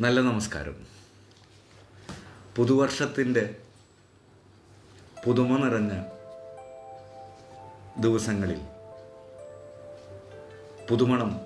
[0.00, 0.86] നല്ല നമസ്കാരം.
[2.56, 3.56] പുതുവർഷത്തിന്റെ
[5.24, 6.04] പുതുമ നിറഞ്ഞ
[7.98, 8.60] ദിവസങ്ങളിൽ
[10.90, 11.40] പുതുമണം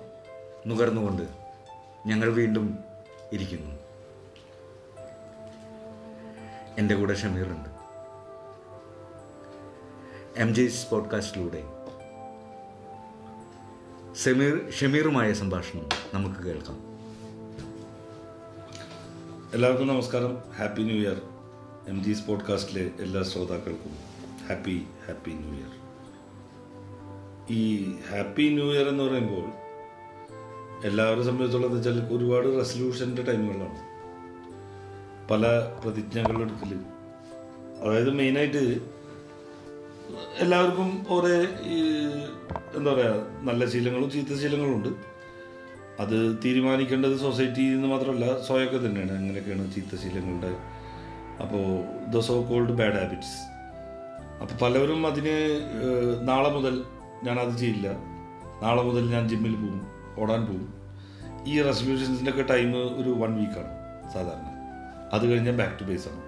[0.67, 1.23] നുകർന്നുകൊണ്ട്
[2.05, 2.79] ഞങ്ങൾ വീണ്ടും
[3.33, 3.75] ഇരിക്കുന്നു.
[6.77, 7.69] എന്റെ കൂടെ ഷമീറുണ്ട്.
[10.37, 11.63] എം ജെസ് പോഡ്കാസ്റ്റിലൂടെ
[14.15, 16.92] ഷമീർ ഷമീറുമായ സംഭാഷണം നമുക്ക് കേൾക്കാം.
[19.53, 20.37] എല്ലാവർക്കും നമസ്കാരം.
[20.57, 21.17] Happy new year
[21.87, 23.93] M G പോഡ്കാസ്റ്റിലെ എല്ലാ ശ്രോതാക്കൾക്കും
[24.47, 25.71] ഹാപ്പി ഹാപ്പി ന്യൂ ഇയർ
[27.49, 27.61] ഈ
[28.11, 29.45] ഹാപ്പി ന്യൂ ഇയർ എന്ന് പറയുമ്പോൾ
[30.85, 33.79] എല്ലാവരെ സംബന്ധിച്ചോളം എന്ന് വെച്ചാൽ ഒരുപാട് റെസൊല്യൂഷന്റെ ടൈമുകളാണ്
[35.29, 35.43] പല
[35.83, 36.73] പ്രതിജ്ഞകളെടുക്കൽ
[37.81, 38.63] അതായത് മെയിനായിട്ട്
[40.39, 41.33] എല്ലാവർക്കും ഓരോ
[42.75, 45.12] എന്താ പറയുക നല്ല ശീലങ്ങളും ചീത്ത ശീലങ്ങളും ഉണ്ട്.
[45.99, 49.11] അത് തീരുമാനിക്കേണ്ടത് സൊസൈറ്റിയിൽ നിന്ന് മാത്രമല്ല സ്വയമൊക്കെ തന്നെയാണ്.
[49.11, 50.51] അങ്ങനെയൊക്കെയാണ് ചീത്തശീലങ്ങളുടെ
[51.43, 51.65] അപ്പോൾ
[52.11, 53.35] the so called bad habits
[54.41, 55.35] അപ്പോൾ പലവരും അതിന്
[56.27, 56.83] നാളെ മുതൽ
[57.23, 57.87] ഞാൻ അത് ചെയ്യില്ല.
[58.63, 59.81] നാളെ മുതൽ ഞാൻ ജിമ്മിൽ പോകും
[60.17, 60.73] ഓടാൻ പോകും.
[61.47, 62.69] ഈ റെസൊല്യൂഷൻസിന്റെ ഒക്കെ ടൈം
[63.01, 63.73] ഒരു വൺ വീക്കാണ്
[64.13, 64.47] സാധാരണ.
[65.13, 66.21] അത് കഴിഞ്ഞാൽ ബാക്ക് ടു ബേസ് ആണ്.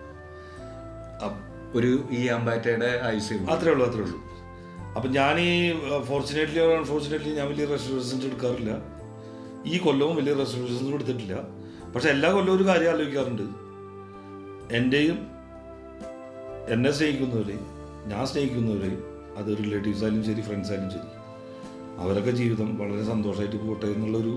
[1.75, 4.19] ഒരു ഈ അമ്പാറ്റയുടെ ആയുസ് അത്രേ ഉള്ളൂ അത്രേ ഉള്ളൂ.
[4.95, 5.51] അപ്പം ഞാൻ ഈ
[6.01, 8.71] ഫോർച്ചുനേറ്റ്ലി ഓർ അൺഫോർച്ചുനേറ്റ്ലി ഞാൻ വലിയ റെസൊല്യൂഷൻസ് എടുക്കാറില്ല.
[9.65, 11.35] ഈ കൊല്ലവും വലിയ റെസൊല്യൂഷൻസ് എടുത്തിട്ടില്ല.
[11.93, 13.45] പക്ഷെ എല്ലാ കൊല്ലവും ഒരു കാര്യം ആലോചിക്കാറുണ്ട്.
[14.75, 15.17] എന്റെയും
[16.69, 17.65] എന്നെ സ്നേഹിക്കുന്നവരെയും
[18.07, 19.01] ഞാൻ സ്നേഹിക്കുന്നവരെയും
[19.37, 21.09] അത് റിലേറ്റീവ്സ് ആയാലും ശരി ഫ്രണ്ട്സ് ആയാലും ശരി
[22.03, 24.33] അവരൊക്കെ ജീവിതം വളരെ സന്തോഷമായിട്ട് പോട്ടെ എന്നുള്ളൊരു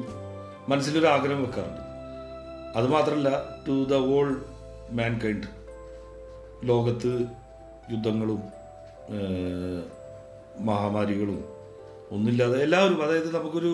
[0.69, 1.84] മനസ്സിലൊരു ആഗ്രഹം വെക്കാറുണ്ട്.
[2.79, 3.31] അതുമാത്രമല്ല
[3.69, 4.29] to the all
[4.91, 5.49] mankind
[6.69, 7.12] ലോകത്ത്
[7.93, 8.43] യുദ്ധങ്ങളും
[10.61, 11.39] മഹാമാരികളും
[12.11, 13.73] ഒന്നുമില്ലാതെ എല്ലാവരും അതായത് നമുക്കൊരു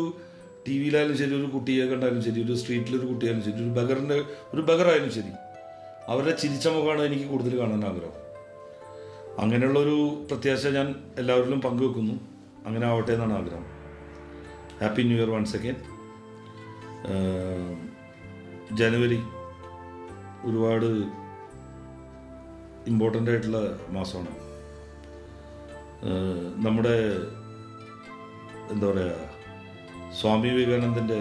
[0.66, 4.16] ടി വിയിലായാലും ശരി ഒരു കുട്ടിയെ കണ്ടാലും ശരി ഒരു സ്ട്രീറ്റിലൊരു കുട്ടിയായാലും ശരി ഒരു ബഗറിന്റെ
[4.54, 5.32] ഒരു ബഗറായാലും ശരി
[6.08, 8.14] അവരുടെ ചിരിച്ച മുഖമാണ് എനിക്ക് കൂടുതൽ കാണാൻ ആഗ്രഹം.
[9.42, 9.96] അങ്ങനെയുള്ളൊരു
[10.30, 10.88] പ്രത്യാശ ഞാൻ
[11.18, 12.14] എല്ലാവരിലും പങ്കുവെക്കുന്നു.
[12.66, 13.64] അങ്ങനെ ആവട്ടെ എന്നാണ് ആഗ്രഹം.
[14.82, 15.76] Happy new year once again
[18.76, 19.20] ജനുവരി
[20.48, 20.88] ഒരുപാട്
[22.86, 23.58] ഇമ്പോർട്ടന്റ് ആയിട്ടുള്ള
[23.88, 24.32] മാസമാണ്.
[26.66, 26.96] നമ്മുടെ
[28.72, 29.33] എന്താ പറയുക
[30.20, 31.18] സ്വാമി വിവേകാനന്ദന്റെ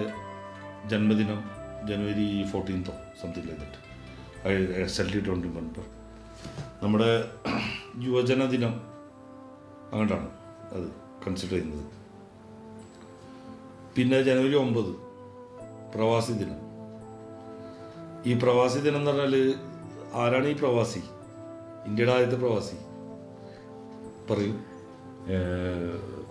[0.90, 1.40] ജന്മദിനം
[1.88, 5.86] ജനുവരി ഫോർട്ടീൻത്തോ സംതിങ് ലൈക്ക് ദറ്റ് ഐ സെൽറ്റി ഡോണ്ട് റിമെമ്പർ
[6.84, 7.09] നമ്മുടെ
[8.02, 8.74] യുവജന ദിനം
[9.92, 10.30] അങ്ങോട്ടാണ്
[10.74, 10.88] അത്
[11.28, 11.86] കൺസിഡർ ചെയ്യുന്നത്.
[13.96, 14.92] പിന്നെ ജനുവരി ഒമ്പത്
[15.96, 16.60] പ്രവാസി ദിനം.
[18.25, 19.56] ഈ പ്രവാസി ദിനം എന്ന് പറഞ്ഞാൽ
[20.14, 21.02] ആരാണ് ഈ പ്രവാസി?
[21.86, 22.75] ഇന്ത്യയുടെ ആദ്യത്തെ പ്രവാസി?
[24.30, 24.54] പറയൂ.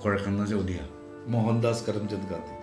[0.05, 0.79] കുഴക്കുന്ന ചോദ്യ.
[1.27, 2.55] മോഹൻദാസ് കരംചന്ദ് ഗാന്ധി.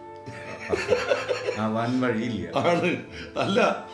[2.58, 2.98] ആണ്.
[3.38, 3.86] അല്ല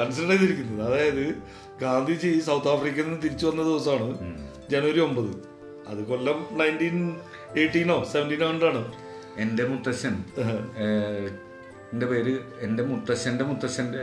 [0.00, 0.92] കൺസിഡർ ചെയ്തിരിക്കുന്നത്.
[0.92, 1.42] അതായത്
[1.80, 4.38] ഗാന്ധിജി സൗത്ത് ആഫ്രിക്കയിൽ നിന്ന് തിരിച്ചു വന്ന ദിവസമാണ്
[4.70, 5.32] ജനുവരി ഒമ്പത്.
[5.88, 7.20] അത് കൊല്ലം നയന്റീൻ
[7.56, 8.92] എയ്റ്റീനോ സെവന്റീനോ കൊണ്ടാണ്
[9.36, 10.24] എന്റെ മുത്തശ്ശൻ
[11.92, 14.02] എന്റെ പേര് എന്റെ മുത്തശ്ശന്റെ മുത്തശ്ശന്റെ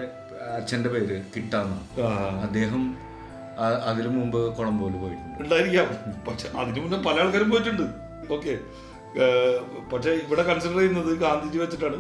[0.56, 2.02] അച്ഛന്റെ പേര് കിട്ടാന്ന്
[2.42, 2.98] അദ്ദേഹം
[3.86, 5.44] അതിനു മുമ്പ് കൊളംബോയിൽ പോയിട്ടുണ്ട്.
[5.44, 5.88] ഉണ്ടായിരിക്കാം.
[6.24, 7.84] പക്ഷെ അതിനു മുന്നേ പല ആൾക്കാരും പോയിട്ടുണ്ട്.
[8.34, 8.58] ഓക്കെ.
[9.94, 12.00] പക്ഷെ ഇവിടെ കൺസിഡർ ചെയ്യുന്നത് ഗാന്ധിജി വെച്ചിട്ടാണ്.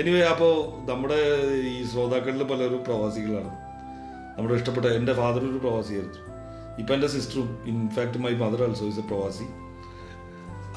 [0.00, 0.54] എനിവേ അപ്പോൾ
[0.90, 1.20] നമ്മുടെ
[1.72, 3.52] ഈ ശ്രോതാക്കളിൽ പലരും പ്രവാസികളാണ്.
[4.36, 6.22] നമ്മുടെ ഇഷ്ടപ്പെട്ട എന്റെ ഫാദർ ഒരു പ്രവാസിയായിരുന്നു.
[6.80, 9.46] ഇപ്പം എന്റെ സിസ്റ്ററും in fact my mother also is a pravasi.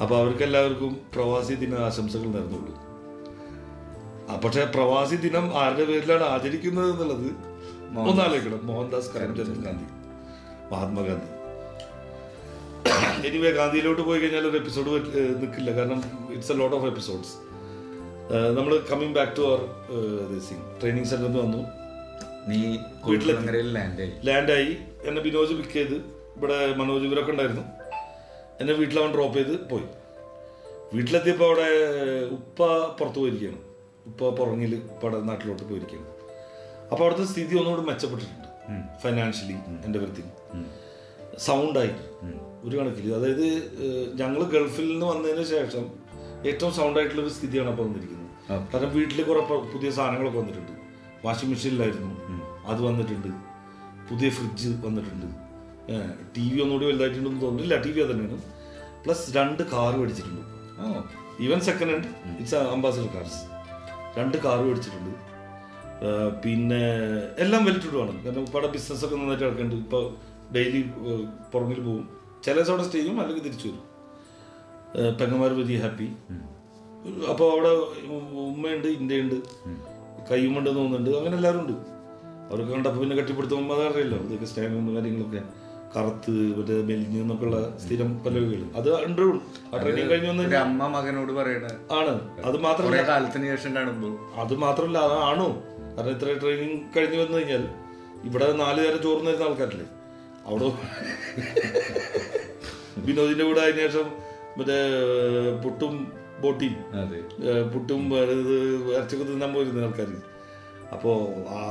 [0.02, 2.74] അപ്പോൾ അവർക്കെല്ലാവർക്കും പ്രവാസി ദിന ആശംസകൾ നേർന്നുള്ളൂ.
[4.44, 7.28] പക്ഷേ പ്രവാസി ദിനം ആരുടെ പേരിലാണ് ആചരിക്കുന്നത് എന്നുള്ളത്
[8.10, 9.86] ഒന്നാലോചിക്കണം മോഹൻദാസ് കരംചന്ദ് ഗാന്ധി
[10.72, 11.39] മഹാത്മാഗാന്ധി.
[13.26, 14.90] എനിവേ ഗാന്ധിയിലോട്ട് പോയി കഴിഞ്ഞാൽ ഒരു എപ്പിസോഡ്
[15.42, 16.00] നിൽക്കില്ല കാരണം
[16.32, 17.34] it's a lot of episodes
[18.56, 19.60] നമ്മൾ കമ്മിങ് ബാക്ക് ടു അവർ
[20.48, 21.62] സിംഗ് ട്രെയിനിങ് സെന്ററിൽ നിന്ന് വന്നു.
[22.48, 22.60] നീ
[23.06, 23.30] വീട്ടിൽ
[24.28, 25.96] ലാൻഡായി എന്നെ ബിനോജ് പിക്ക് ചെയ്ത്.
[26.36, 27.64] ഇവിടെ മനോജ് ഇവരൊക്കെ ഉണ്ടായിരുന്നു.
[28.60, 29.86] എന്നെ വീട്ടിലവൻ ഡ്രോപ്പ് ചെയ്ത് പോയി.
[30.94, 31.68] വീട്ടിലെത്തിയപ്പോൾ അവിടെ
[32.36, 32.62] ഉപ്പ
[32.98, 33.58] പുറത്ത് പോയിരിക്കുകയാണ്.
[34.06, 36.08] ഉപ്പ പുറങ്ങിൽ ഉപ്പയുടെ നാട്ടിലോട്ട് പോയിരിക്കുകയാണ്.
[36.92, 38.48] അപ്പോൾ അവിടുത്തെ സ്ഥിതി ഒന്നുകൂടി മെച്ചപ്പെട്ടിട്ടുണ്ട്.
[39.02, 40.32] ഫൈനാൻഷ്യലി എന്റെ വൃത്തിക്ക്
[41.46, 41.92] സൗണ്ടായി
[42.66, 43.46] ഒരു കണക്കിൽ അതായത്
[44.20, 45.84] ഞങ്ങൾ ഗൾഫിൽ നിന്ന് വന്നതിന് ശേഷം
[46.50, 48.26] ഏറ്റവും സൗണ്ട് ആയിട്ടുള്ള ഒരു സ്ഥിതിയാണ് അപ്പോൾ വന്നിരിക്കുന്നത്.
[48.70, 49.42] കാരണം വീട്ടിൽ കുറെ
[49.74, 50.74] പുതിയ സാധനങ്ങളൊക്കെ വന്നിട്ടുണ്ട്.
[51.24, 52.12] വാഷിംഗ് മെഷീനിലായിരുന്നു.
[52.70, 53.30] അത് വന്നിട്ടുണ്ട്.
[54.10, 55.28] പുതിയ ഫ്രിഡ്ജ് വന്നിട്ടുണ്ട്.
[56.34, 58.38] ടി വി ഒന്നുകൂടി വലുതായിട്ടുണ്ടെന്ന് തോന്നുന്നില്ല ടി വി തന്നെയാണ്
[59.04, 60.42] പ്ലസ് രണ്ട് കാർ മേടിച്ചിട്ടുണ്ട്.
[61.46, 62.08] Even second hand
[62.40, 63.40] it's Ambassador cars
[64.18, 65.12] രണ്ട് കാർ മേടിച്ചിട്ടുണ്ട്.
[66.44, 66.82] പിന്നെ
[67.44, 69.78] എല്ലാം വെലിറ്റിടുവാണ് കാരണം ഇപ്പോൾ ബിസിനസ് ഒക്കെ നന്നായിട്ട് നടക്കുന്നുണ്ട്.
[69.86, 70.04] ഇപ്പോൾ
[70.54, 70.80] ഡെയിലി
[71.52, 72.04] പുറകിൽ പോകും.
[72.44, 73.86] ചില ദിവസം സ്റ്റേജും സ്റ്റേ ചെയ്യും അല്ലെങ്കിൽ തിരിച്ചു വരും.
[75.18, 76.08] പെങ്ങന്മാർ വെരി ഹാപ്പി
[77.32, 77.72] അപ്പോൾ അവിടെ
[78.50, 79.36] ഉമ്മയുണ്ട് ഇന്ത്യയുണ്ട്
[80.30, 81.76] കയ്യുമുണ്ട് തോന്നുന്നുണ്ട് അങ്ങനെ എല്ലാവരും ഉണ്ട്.
[82.50, 84.18] അവർക്ക് കണ്ടപ്പോൾ പിന്നെ കെട്ടിപ്പിടുത്തുമ്പോൾ അതറിയല്ലോ.
[84.26, 85.42] ഇതൊക്കെ സ്നേഹം കാര്യങ്ങളൊക്കെ
[85.94, 91.64] കറുത്ത് മറ്റേ മെലിഞ്ഞ് എന്നൊക്കെയുള്ള സ്ഥിരം പലവികൾ അത് ഉണ്ട് ആ ട്രെയിനിങ് കഴിഞ്ഞു വന്ന് അമ്മ മകനോട് പറയണ
[92.00, 92.14] ആണ്.
[92.48, 93.02] അത് മാത്രമല്ല.
[93.12, 94.12] കാലത്തിന് ശേഷം കാണുമ്പോൾ.
[94.42, 95.48] അത് മാത്രമല്ല അതാണോ
[95.94, 97.64] കാരണം ഇത്ര ട്രെയിനിങ് കഴിഞ്ഞ് വന്നു കഴിഞ്ഞാൽ
[98.28, 99.86] ഇവിടെ നാല് നേരം ചോറ് തരുന്ന ആൾക്കാരല്ലേ?
[100.48, 100.68] അവിടെ?
[103.06, 104.06] വിനോദിന്റെ കൂടെ അതിന് ശേഷം
[104.58, 104.78] മറ്റേ
[105.64, 105.94] പുട്ടും
[106.42, 106.76] ബോട്ടിയും
[107.72, 108.02] പുട്ടും
[108.96, 110.10] ഇറച്ചൊക്കെ തിന്നാൻ പോയിരുന്ന ആൾക്കാർ
[110.94, 111.16] അപ്പോൾ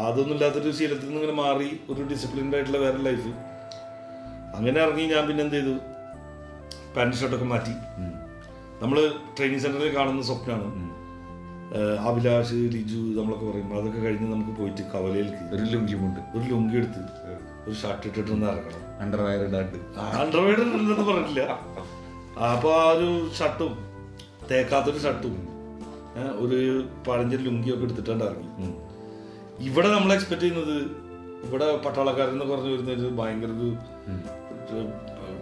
[0.07, 3.31] അതൊന്നും ഇല്ലാത്തൊരു ശീലത്തിൽ നിന്ന് ഇങ്ങനെ മാറി ഒരു ഡിസിപ്ലിൻഡ് ആയിട്ടുള്ള വേറെ ലൈഫ്
[4.57, 5.73] അങ്ങനെ ഇറങ്ങി ഞാൻ പിന്നെ എന്ത് ചെയ്തു?
[6.95, 7.73] പാന്റ് ഷർട്ടൊക്കെ മാറ്റി.
[8.81, 8.97] നമ്മൾ
[9.37, 10.87] ട്രെയിനിങ് സെന്ററിൽ കാണുന്ന സ്വപ്നമാണ്
[12.09, 13.69] അഭിലാഷ് ലിജു നമ്മളൊക്കെ പറയും.
[13.79, 17.01] അതൊക്കെ കഴിഞ്ഞ് നമുക്ക് പോയിട്ട് കവലയിൽ ഒരു ലുങ്കിയുമുണ്ട് ഒരു ലുങ്കി എടുത്ത്.
[17.69, 18.83] ഒരു ഷർട്ട് ഇട്ടിട്ടൊന്ന് ഇറങ്ങണം.
[19.03, 19.77] അണ്ടർവയർ ഇടാണ്ട്.
[20.21, 21.41] ആൻഡ്രോയിഡ് ഇല്ലെന്ന് പറഞ്ഞില്ല
[22.53, 23.73] അപ്പൊ ആ ഒരു ഷർട്ടും
[24.51, 25.35] തേക്കാത്തൊരു ഷർട്ടും
[26.43, 26.57] ഒരു
[27.07, 28.69] പഴഞ്ചൻ ലുങ്കിയൊക്കെ എടുത്തിട്ടാണ് ഇറങ്ങി.
[29.67, 30.77] ഇവിടെ നമ്മൾ എക്സ്പെക്ട് ചെയ്യുന്നത്
[31.47, 33.69] ഇവിടെ പട്ടാളക്കാരൻ എന്ന് പറഞ്ഞു വരുന്ന ഒരു ഭയങ്കര ഒരു
[34.69, 34.81] ഒരു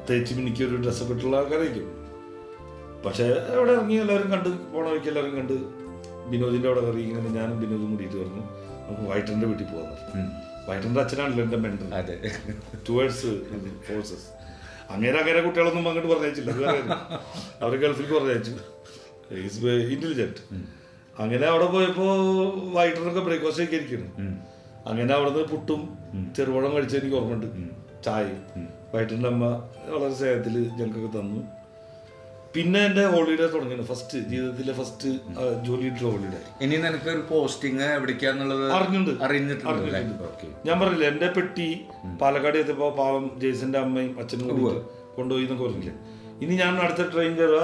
[0.10, 1.88] തേച്ച് മിനിക്ക് ഒരു ഡ്രസ്സൊക്കെ ഇട്ടുള്ള ആൾക്കാരായിരിക്കും.
[3.06, 3.26] പക്ഷെ
[3.56, 5.56] അവിടെ ഇറങ്ങി എല്ലാവരും കണ്ട് പോണ വഴിക്ക് എല്ലാവരും കണ്ട്
[6.32, 8.44] വിനോദിന്റെ അവിടെ കയറി ഇങ്ങനെ ഞാനും വിനോദും കൂടിയിട്ട് പറഞ്ഞു
[8.84, 9.96] നമുക്ക് വൈറ്ററിന്റെ വീട്ടിൽ പോകാൻ
[10.70, 12.16] വൈറ്ററിന്റെ അച്ഛനാണല്ലോ എന്റെ മെൻഡർ അതെ.
[12.90, 13.32] ടുവേഴ്സ്
[13.88, 14.28] ഫോഴ്സസ്
[14.90, 16.52] അങ്ങനെ അങ്ങനെ കുട്ടികളൊന്നും അങ്ങോട്ട് പറഞ്ഞയച്ചില്ല.
[17.62, 18.52] അവർ ഗൾഫിലേക്ക് പറഞ്ഞയച്ചു.
[19.94, 20.42] ഇന്റലിജന്റ്
[21.20, 22.06] അങ്ങനെ അവിടെ പോയപ്പോ
[22.74, 24.10] വൈകിട്ടൊക്കെ ബ്രേക്ക്ഫാസ്റ്റ് ഒക്കെ ഇരിക്കുന്നു
[24.88, 25.82] അങ്ങനെ അവിടുന്ന് പുട്ടും
[26.38, 27.48] ചെറുപഴം കഴിച്ച എനിക്ക് ഓർമ്മയുണ്ട്.
[28.04, 28.68] ചായയും.
[28.94, 29.46] വൈകിട്ടിന്റെ അമ്മ
[29.88, 31.57] വളരെ സ്നേഹത്തിൽ ഞങ്ങൾക്കൊക്കെ തന്നു.
[32.58, 35.10] പിന്നെ എന്റെ ഹോളിഡേ തുടങ്ങിയത് ഫസ്റ്റ് ജീവിതത്തിലെ ഫസ്റ്റ്
[35.66, 39.24] ജോലി ഹോളിഡേ ഇനി നിനക്ക് ഒരു പോസ്റ്റിംഗ് എവിടേക്കാന്നുള്ളത് അറിഞ്ഞിട്ടുണ്ട്.
[40.30, 41.68] ഓക്കെ ഞാൻ പറഞ്ഞില്ല എന്റെ പെട്ടി
[42.22, 44.64] പാലക്കാട് എത്തിയപ്പോ പാവം ജെയ്സന്റെ അമ്മയും അച്ഛനും കൂടി
[45.18, 45.94] കൊണ്ടുപോയി എന്നൊക്കെ പറഞ്ഞില്ലേ.
[46.44, 47.64] ഇനി ഞാൻ അടുത്ത ട്രെയിൻ കയറുക.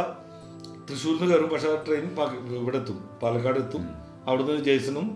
[0.88, 2.06] തൃശ്ശൂരിൽ നിന്ന് കയറും പക്ഷെ ആ ട്രെയിൻ
[2.62, 3.00] ഇവിടെ എത്തും.
[3.24, 3.84] പാലക്കാട് എത്തും.
[4.28, 5.07] അവിടുന്ന് ജെയ്സനും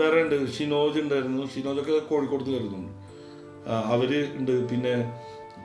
[0.00, 0.36] വേറെ ഉണ്ട്.
[0.56, 1.42] ഷിനോജ് ഉണ്ടായിരുന്നു.
[1.54, 2.92] ഷിനോജൊക്കെ കോഴിക്കോട് കയറുന്നുണ്ട്.
[3.94, 4.10] അവർ
[4.40, 4.54] ഉണ്ട്.
[4.70, 4.94] പിന്നെ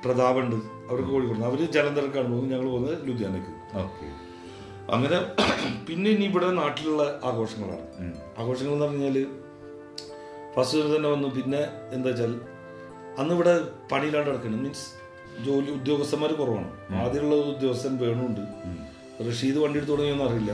[0.04, 0.56] പ്രതാപ് ഉണ്ട്
[0.90, 3.52] അവർക്ക് കോഴിക്കോട് അവർ ജലന്ധർക്കാണ് പോകുന്നത് ഞങ്ങൾ പോകുന്നത് ലുധിയാനക്ക്.
[3.84, 4.08] ഓക്കെ.
[4.96, 5.18] അങ്ങനെ
[5.88, 7.86] പിന്നെ ഇനി ഇവിടെ നാട്ടിലുള്ള ആഘോഷങ്ങളാണ്.
[8.42, 9.18] ആഘോഷങ്ങൾ എന്ന് പറഞ്ഞാൽ
[10.56, 11.28] ഫസ്റ്റ് തന്നെ വന്നു.
[11.38, 11.62] പിന്നെ
[11.96, 12.34] എന്താ വെച്ചാൽ
[13.20, 13.54] അന്ന് ഇവിടെ
[13.92, 14.88] പണിയില്ലാണ്ട് നടക്കണം മീൻസ്
[15.46, 16.70] ജോലി ഉദ്യോഗസ്ഥന്മാർ കുറവാണ്.
[17.04, 18.44] ആദ്യമുള്ള ഉദ്യോഗസ്ഥൻ വേണുണ്ട്.
[19.28, 20.54] റഷീദ് വണ്ടി എടുത്ത് തുടങ്ങിയൊന്നും അറിയില്ല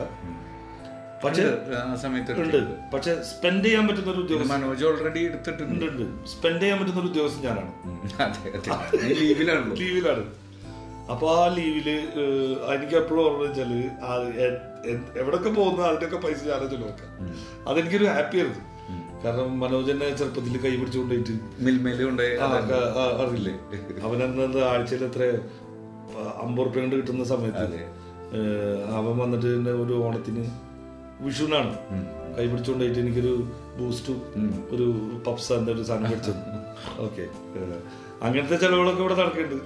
[1.23, 1.43] പക്ഷെ
[1.89, 2.59] ആ സമയത്ത് ഉണ്ട്.
[2.93, 5.85] പക്ഷെ സ്പെൻഡ് ചെയ്യാൻ പറ്റുന്ന ഒരു ഉദ്യോഗസ്ഥൻ മനോജ് ഓൾറെഡി എടുത്തിട്ടുണ്ട്.
[5.85, 7.71] ഉണ്ട് സ്പെൻഡ് ചെയ്യാൻ പറ്റുന്ന ഒരു ഉദ്യോഗസ്ഥൻ ഞാനാണ്.
[9.21, 9.75] ലീവിലാണല്ലോ.
[9.75, 10.25] ലീവിലാണ്.
[11.11, 11.89] അപ്പൊ ആ ലീവിൽ
[12.75, 13.71] എനിക്ക് എപ്പോഴും ഓർമ്മ വെച്ചാൽ
[15.21, 17.11] എവിടൊക്കെ പോകുന്ന അതിന്റെയൊക്കെ പൈസ ഞാനാ ചെലവാക്കാം
[17.69, 18.63] അതെനിക്കൊരു ഹാപ്പി ആയിരുന്നു.
[19.23, 21.35] കാരണം മനോജ് എന്നെ ചെറുപ്പത്തിൽ കൈ പിടിച്ചു കൊണ്ടുപോയിട്ട്
[23.23, 23.53] അറിയില്ലേ?
[24.07, 25.23] അവനെന്നത് ആഴ്ചയിൽ എത്ര
[26.43, 27.65] അമ്പത് റുപ്യ കൊണ്ട് കിട്ടുന്ന സമയത്ത്
[28.99, 29.51] അവൻ വന്നിട്ട്
[29.83, 30.43] ഒരു ഓണത്തിന്
[31.25, 31.71] വിഷുവിനാണ്.
[32.35, 33.33] കൈ പിടിച്ചുകൊണ്ടായിട്ട് എനിക്കൊരു
[33.77, 34.17] ബൂസ്റ്റും
[34.75, 34.85] ഒരു
[35.27, 36.41] പപ്സ് എന്താ ഒരു സാധനം മേടിച്ചത്
[37.05, 37.23] ഓക്കെ.
[38.25, 39.65] അങ്ങനത്തെ ചിലവുകളൊക്കെ ഇവിടെ നടക്കുന്നുണ്ട്.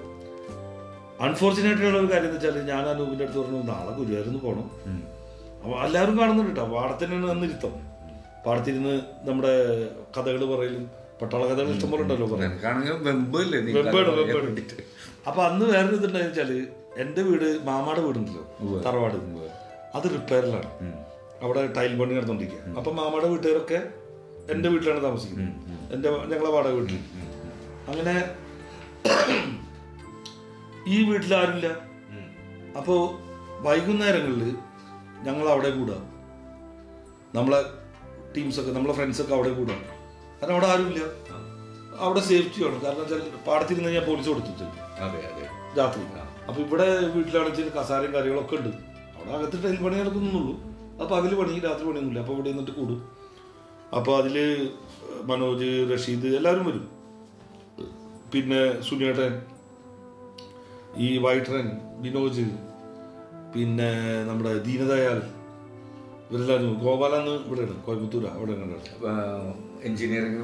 [1.26, 4.68] അൺഫോർച്ചുനേറ്റ് ഉള്ള ഒരു കാര്യം എന്ന് വെച്ചാൽ ഞാൻ അനൂപിന്റെ അടുത്ത് പറഞ്ഞു നാളെ ഗുരുവായൂരിന്ന് പോകണം
[5.62, 6.64] അപ്പൊ എല്ലാവരും കാണുന്നുണ്ട് കേട്ടോ.
[6.76, 7.74] പാടത്തിനാണ് അന്നിരുത്തം
[8.46, 8.94] പാടത്തിരുന്ന്
[9.28, 9.54] നമ്മുടെ
[10.16, 10.86] കഥകൾ പറയലും
[11.22, 12.54] പട്ടാള കഥകൾ ഇഷ്ടംപോലെ ഉണ്ടല്ലോ പറയാൻ.
[15.30, 16.52] അപ്പൊ അന്ന് വേറെ ഇതുണ്ടായെന്ന് വെച്ചാൽ
[17.04, 18.44] എന്റെ വീട് മാമാടെ വീടുണ്ടല്ലോ
[18.88, 19.18] തറവാട്.
[19.98, 20.70] അത് റിപ്പയറിലാണ്
[21.44, 23.80] അവിടെ ടൈൽ പണി നടന്നുകൊണ്ടിരിക്കുക അപ്പൊ മാമയുടെ വീട്ടുകാരൊക്കെ
[24.54, 25.50] എന്റെ വീട്ടിലാണ് താമസിക്കുന്നത്.
[25.94, 27.00] എന്റെ ഞങ്ങളെ വാടക വീട്ടിൽ
[27.92, 28.16] അങ്ങനെ
[30.94, 31.68] ഈ വീട്ടിൽ ആരുമില്ല.
[32.80, 32.96] അപ്പോ
[33.66, 34.44] വൈകുന്നേരങ്ങളിൽ
[35.28, 35.98] ഞങ്ങൾ അവിടെ കൂടാ.
[37.36, 37.60] നമ്മളെ
[38.36, 39.76] ടീംസൊക്കെ നമ്മളെ ഫ്രണ്ട്സൊക്കെ അവിടെ കൂടാ.
[40.40, 41.02] കാരണം അവിടെ ആരുമില്ല.
[42.06, 42.80] അവിടെ സേഫ്റ്റി വേണം.
[42.86, 44.68] കാരണം വെച്ചാൽ പാടത്തിരുന്ന് ഞാൻ പോലീസ് കൊടുത്തു
[45.80, 46.04] രാത്രി.
[46.48, 48.72] അപ്പൊ ഇവിടെ വീട്ടിലാണെങ്കിൽ വെച്ചാൽ കസാരയും കാര്യങ്ങളൊക്കെ ഉണ്ട്.
[49.16, 50.54] അവിടെ അകത്ത് ടൈൽ പണി നടക്കുന്നുള്ളൂ.
[51.02, 52.22] അപ്പൊ അതിൽ പണി രാത്രി പണിയൊന്നുമില്ല.
[52.24, 53.00] അപ്പോൾ ഇവിടെ നിന്നിട്ട് കൂടും.
[53.98, 54.36] അപ്പോൾ അതിൽ
[55.30, 56.86] മനോജ് റഷീദ് എല്ലാവരും വരും.
[58.34, 59.34] പിന്നെ സുനിയേട്ടൻ
[61.06, 61.68] ഈ വൈട്രൻ
[62.04, 62.46] വിനോജ്
[63.54, 63.90] പിന്നെ
[64.28, 65.20] നമ്മുടെ ദീനദയാൽ
[66.28, 68.54] ഇവരെല്ലാവരും ഗോപാലന്ന് ഇവിടെയാണ് കോയമ്പത്തൂര അവിടെ
[69.88, 70.44] എഞ്ചിനീയറിംഗ്.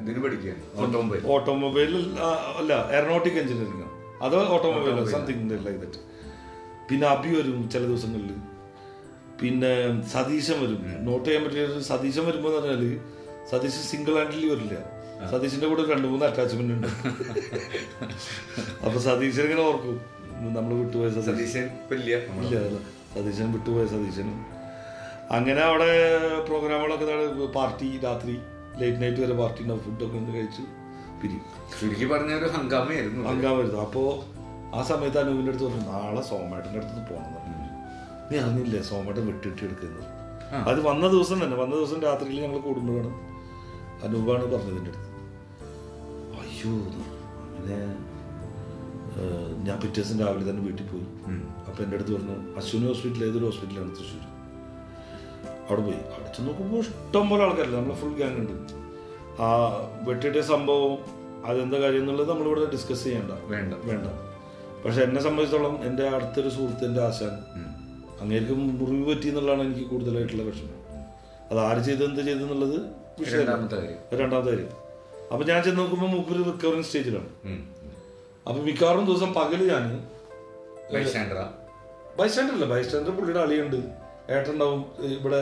[0.00, 1.22] ഇതിന് പഠിക്കുകയാണ് ഓട്ടോമൊബൈൽ.
[1.34, 1.92] ഓട്ടോമൊബൈൽ
[2.60, 3.88] അല്ല എയറോനോട്ടിക് എഞ്ചിനീയറിംഗ്
[4.26, 4.94] അതോ ഓട്ടോമൊബൈൽ.
[5.16, 5.48] സംതിങ്
[5.82, 6.00] ദറ്റ്
[6.90, 8.30] പിന്നെ അബി വരും ചില ദിവസങ്ങളിൽ
[9.42, 13.00] പിന്നെ സതീശൻ വരും നോട്ട് ചെയ്യാൻ പറ്റിയ സതീശൻ വരുമ്പോ എന്ന് പറഞ്ഞാൽ
[13.50, 15.00] സതീശ് സിംഗിൾ ഹാൻഡിൽ വരില്ല.
[15.30, 16.86] സതീശിന്റെ കൂടെ രണ്ട് മൂന്ന് അറ്റാച്ച്മെന്റ് ഉണ്ട്.
[18.86, 20.00] അപ്പൊ സതീശൻ ഇങ്ങനെ ഓർക്കും.
[20.54, 21.32] നമ്മൾ വിട്ടുപോയ സതീശൻ.
[21.32, 22.20] സതീശൻ ഇല്ല.
[23.14, 24.46] സതീശൻ വിട്ടുപോയ സതീശനും.
[25.30, 26.18] അങ്ങനെ അവിടെ
[26.48, 28.38] പ്രോഗ്രാമുകളൊക്കെ പാർട്ടി രാത്രി
[28.78, 29.82] ലേറ്റ് നൈറ്റ് വരെ പാർട്ടി ഉണ്ടാവും.
[29.82, 30.62] ഫുഡൊക്കെ ഒന്ന് കഴിച്ച്
[31.22, 31.42] പിരിയും.
[31.80, 34.24] ചുരുക്കി പറഞ്ഞ ഒരു ഹങ്കാമയായിരുന്നു ഹങ്കാൻ അപ്പോൾ അപ്പോ
[34.74, 37.59] ആ സമയത്ത് അനുവിന്റെ അടുത്ത് പറഞ്ഞു നാളെ സോമേട്ടന്റെ അടുത്ത് പോകണം പറഞ്ഞു.
[38.30, 40.06] നീ അറിഞ്ഞില്ലേ സോമേട്ടൻ വെട്ടിട്ട് എടുക്കുന്നത്
[40.70, 43.10] അത് വന്ന ദിവസം തന്നെ വന്ന ദിവസം രാത്രിയിൽ ഞങ്ങൾ കൂടുമ്പോഴാണ്
[44.04, 45.08] അനൂപാണ് പറഞ്ഞതിന്റെ അടുത്ത്.
[46.40, 46.72] അയ്യോ
[47.54, 47.78] പിന്നെ അങ്ങനെ
[49.66, 51.06] ഞാൻ പിറ്റേ ദിവസം രാവിലെ തന്നെ വീട്ടിൽ പോയി.
[51.68, 54.24] അപ്പം എന്റെ അടുത്ത് പറഞ്ഞു അശ്വിനി ഹോസ്പിറ്റൽ ഏതൊരു ഹോസ്പിറ്റലാണ് തൃശ്ശൂർ
[55.68, 56.00] അവിടെ പോയി.
[56.14, 58.54] അവിടെ ചെന്ന് നോക്കുമ്പോൾ ഇഷ്ടം പോലെ ആൾക്കാരില്ല നമ്മളെ ഫുൾ ഗ്യാങ് ഉണ്ട്.
[59.42, 59.48] ആ
[60.08, 60.94] വെട്ടിയിട്ട സംഭവം
[61.46, 63.32] അതെന്താ കാര്യം എന്നുള്ളത് നമ്മളിവിടെ ഡിസ്കസ് ചെയ്യണ്ട.
[63.52, 63.74] വേണ്ട.
[63.74, 64.06] വേണ്ട.
[64.84, 67.34] പക്ഷെ എന്നെ സംബന്ധിച്ചിടത്തോളം എന്റെ അടുത്തൊരു സുഹൃത്തിന്റെ ആശാൻ
[68.20, 70.76] അങ്ങേക്ക് മുറിവ് പറ്റി എന്നുള്ളതാണ് എനിക്ക് കൂടുതലായിട്ടുള്ള വിഷമം.
[71.50, 72.76] അത് ആര് ചെയ്ത് എന്ത് ചെയ്തെന്നുള്ളത്
[73.20, 73.50] വിഷയമല്ല.
[74.20, 74.70] രണ്ടാമത്തെ കാര്യം.
[75.32, 77.30] അപ്പൊ ഞാൻ ചെന്ന് നോക്കുമ്പോൾ മൂപ്പര് റിക്കവറിങ് സ്റ്റേജിലാണ്
[78.46, 79.84] അപ്പൊ മിക്കവാറും ദിവസം പകൽ ഞാൻ
[82.18, 83.78] ബൈസ്റ്റാൻഡർ അല്ല ബൈസ്റ്റാൻഡർ പുള്ളിയുടെ അളിയുണ്ട്.
[84.34, 84.80] ഏട്ടുണ്ടാവും
[85.16, 85.40] ഇവിടെ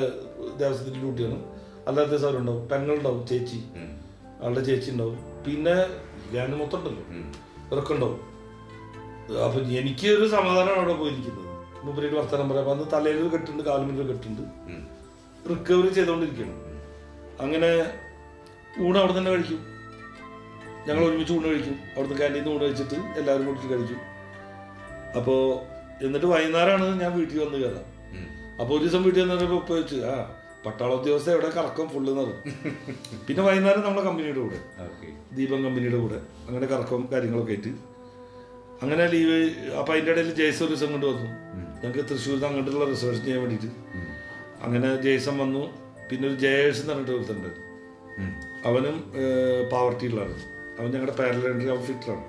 [0.60, 1.38] ദേവസ്വത്തിൽ ഡ്യൂട്ടിയാണ്.
[1.88, 3.58] അല്ലാത്ത സാറുണ്ടാവും പെങ്ങളുണ്ടാവും ചേച്ചി.
[4.42, 5.18] ആളുടെ ചേച്ചി ഉണ്ടാവും.
[5.46, 5.76] പിന്നെ
[6.34, 7.04] ഞാൻ മൊത്തം ഉണ്ടല്ലോ
[7.72, 8.20] ഇറക്കുണ്ടാവും
[9.46, 11.47] അപ്പൊ എനിക്ക് ഒരു സമാധാനമാണ് അവിടെ പോയിരിക്കുന്നത്.
[11.84, 12.70] മൂപ്പരേറ്റ് വർത്തമാനം പറയാം.
[12.74, 14.42] അന്ന് തലയിൽ ഒരു കെട്ടുണ്ട് കാലുമിൽ ഒരു കെട്ടുണ്ട്.
[15.50, 16.56] റിക്കവറി ചെയ്തുകൊണ്ടിരിക്കുകയാണ്
[17.44, 17.70] അങ്ങനെ
[18.86, 19.60] ഊണ് അവിടെ തന്നെ കഴിക്കും.
[20.88, 21.76] ഞങ്ങൾ ഒരുമിച്ച് ഊണ് കഴിക്കും.
[21.94, 24.00] അവിടുന്ന് കാന്റീന്ന് ഊണ് കഴിച്ചിട്ട് എല്ലാവരും കൂടി കഴിക്കും.
[25.18, 25.40] അപ്പോൾ
[26.06, 27.86] എന്നിട്ട് വൈകുന്നേരമാണ് ഞാൻ വീട്ടിൽ വന്ന് കയറാം.
[28.60, 30.14] അപ്പോൾ ഒരു ദിവസം വീട്ടിൽ വന്നപ്പോൾ ഉപ്പ വെച്ച് ആ
[30.64, 32.40] പട്ടാള ഉദ്യോഗസ്ഥ എവിടെ കറക്കം ഫുള്ള് പറയും
[33.26, 34.58] പിന്നെ വൈകുന്നേരം നമ്മളെ കമ്പനിയുടെ കൂടെ
[35.36, 37.72] ദീപം കമ്പനിയുടെ കൂടെ അങ്ങനെ കറക്കം കാര്യങ്ങളൊക്കെ ആയിട്ട്.
[38.82, 39.38] അങ്ങനെ ലീവ്
[39.78, 41.28] അപ്പം അതിന്റെ ഇടയിൽ ജയസ് ഒരു ദിവസം കൊണ്ട് വന്നു.
[41.80, 43.70] ഞങ്ങൾക്ക് തൃശ്ശൂരിൽ നിന്ന് അങ്ങോട്ടുള്ള റിസർച്ച് ചെയ്യാൻ വേണ്ടിയിട്ട്.
[44.66, 45.62] അങ്ങനെ ജയ്സൺ വന്നു.
[46.10, 47.50] പിന്നെ ഒരു ജയേഴ്സ് എന്ന് പറഞ്ഞിട്ട് ഒരുത്തുണ്ട്.
[48.68, 48.96] അവനും
[49.72, 50.36] പാവർട്ടിയിലാണ്.
[50.78, 52.24] അവൻ ഞങ്ങളുടെ പാരലൻഡറി അവൻ ഫിറ്ററാണ്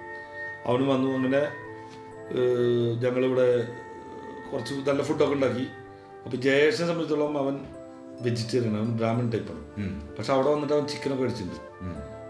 [0.70, 1.10] അവനും വന്നു.
[1.18, 1.42] അങ്ങനെ
[3.04, 3.48] ഞങ്ങളിവിടെ
[4.52, 5.66] കുറച്ച് നല്ല ഫുഡൊക്കെ ഉണ്ടാക്കി.
[6.26, 7.56] അപ്പോൾ ജയേഷിനെ സംബന്ധിച്ചിടത്തോളം അവൻ
[8.26, 9.64] വെജിറ്റേറിയൻ അവൻ ബ്രാഹ്മൺ ടൈപ്പാണ്
[10.16, 11.60] പക്ഷെ അവിടെ വന്നിട്ട് അവൻ ചിക്കനൊക്കെ കഴിച്ചിട്ടുണ്ട്.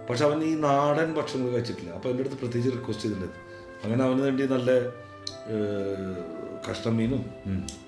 [0.10, 1.92] പക്ഷെ അവൻ ഈ നാടൻ ഭക്ഷണങ്ങൾ കഴിച്ചിട്ടില്ല.
[1.98, 3.40] അപ്പോൾ എന്റെ അടുത്ത് പ്രത്യേകിച്ച് റിക്വസ്റ്റ് ചെയ്തിട്ടുണ്ട്.
[3.84, 4.72] അങ്ങനെ അവന് വേണ്ടി നല്ല
[6.68, 7.22] കഷ്ണം മീനും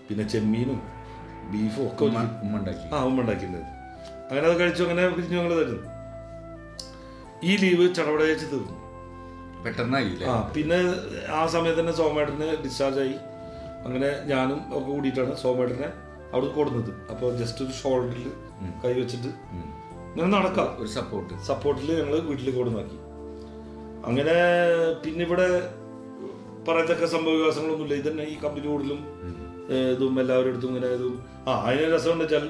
[0.08, 0.80] പിന്നെ ചെമ്മീനും
[1.54, 2.86] ബീഫും ഒക്കെ ഉമ്മ ഉണ്ടാക്കി.
[2.96, 3.72] ആ ഉമ്മ ഉണ്ടാക്കിയിട്ടുണ്ട്.
[4.28, 5.90] അങ്ങനെ അത് കഴിച്ചു അങ്ങനെ പിരിഞ്ഞു ഞങ്ങൾ തരുന്നു
[7.50, 8.76] ഈ ലീവ് ചടപടയച്ച് തീർന്നു.
[9.64, 10.80] പെട്ടെന്നായി ആ പിന്നെ
[11.40, 13.18] ആ സമയത്ത് തന്നെ സോമേട്ടന് ഡിസ്ചാർജ് ആയി.
[13.86, 15.90] അങ്ങനെ ഞാനും ഒക്കെ കൂടിയിട്ടാണ് സോമേട്ടനെ
[16.34, 18.26] അവിടെ കൊടുത്തത് അപ്പോൾ ജസ്റ്റ് ഒരു ഷോൾഡറിൽ
[18.84, 19.32] കൈ വെച്ചിട്ട്
[20.14, 20.70] ഇങ്ങനെ നടക്കാം.
[20.82, 22.98] ഒരു സപ്പോർട്ട് സപ്പോർട്ടിൽ ഞങ്ങൾ വീട്ടിലേക്ക് കൊടുന്നാക്കി
[24.08, 24.36] അങ്ങനെ
[25.04, 25.48] പിന്നെ ഇവിടെ
[26.68, 27.96] പറയത്തക്ക സംഭവ വികാസങ്ങളൊന്നുമില്ല.
[28.02, 29.00] ഇതന്നെ ഈ കമ്പനി കൂടുതലും
[29.94, 31.14] ഇതും എല്ലാവരുടെ അടുത്തും ഇങ്ങനെ ഇതും.
[31.48, 32.46] ആ അതിന് രസം എന്ന് വെച്ചാൽ